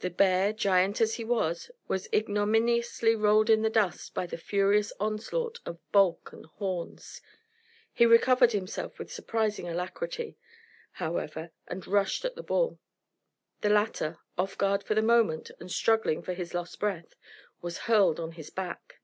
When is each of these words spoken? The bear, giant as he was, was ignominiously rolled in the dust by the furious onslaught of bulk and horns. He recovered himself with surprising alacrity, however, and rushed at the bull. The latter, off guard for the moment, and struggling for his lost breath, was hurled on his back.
The 0.00 0.10
bear, 0.10 0.52
giant 0.52 1.00
as 1.00 1.14
he 1.14 1.24
was, 1.24 1.70
was 1.88 2.06
ignominiously 2.12 3.16
rolled 3.16 3.48
in 3.48 3.62
the 3.62 3.70
dust 3.70 4.12
by 4.12 4.26
the 4.26 4.36
furious 4.36 4.92
onslaught 5.00 5.60
of 5.64 5.78
bulk 5.92 6.30
and 6.30 6.44
horns. 6.44 7.22
He 7.90 8.04
recovered 8.04 8.52
himself 8.52 8.98
with 8.98 9.10
surprising 9.10 9.66
alacrity, 9.70 10.36
however, 10.90 11.52
and 11.68 11.86
rushed 11.86 12.26
at 12.26 12.34
the 12.36 12.42
bull. 12.42 12.80
The 13.62 13.70
latter, 13.70 14.18
off 14.36 14.58
guard 14.58 14.84
for 14.84 14.94
the 14.94 15.00
moment, 15.00 15.50
and 15.58 15.72
struggling 15.72 16.20
for 16.20 16.34
his 16.34 16.52
lost 16.52 16.78
breath, 16.78 17.14
was 17.62 17.78
hurled 17.88 18.20
on 18.20 18.32
his 18.32 18.50
back. 18.50 19.00